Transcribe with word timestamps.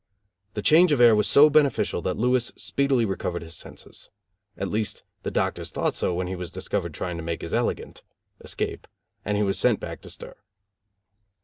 The 0.55 0.63
change 0.63 0.91
of 0.91 0.99
air 0.99 1.15
was 1.15 1.27
so 1.27 1.47
beneficial 1.47 2.01
that 2.01 2.17
Louis 2.17 2.51
speedily 2.55 3.05
recovered 3.05 3.43
his 3.43 3.53
senses. 3.55 4.09
At 4.57 4.67
least, 4.69 5.03
the 5.21 5.29
doctors 5.29 5.69
thought 5.69 5.93
so 5.93 6.15
when 6.15 6.25
he 6.25 6.35
was 6.35 6.49
discovered 6.49 6.95
trying 6.95 7.17
to 7.17 7.23
make 7.23 7.43
his 7.43 7.53
elegant 7.53 8.01
(escape); 8.39 8.87
and 9.23 9.37
he 9.37 9.43
was 9.43 9.59
sent 9.59 9.79
back 9.79 10.01
to 10.01 10.09
stir. 10.09 10.33